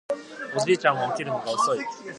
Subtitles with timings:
[0.59, 1.79] おじいちゃんは起きるのが遅い